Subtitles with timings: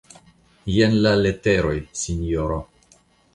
[0.75, 2.59] Jen la leteroj, sinjoro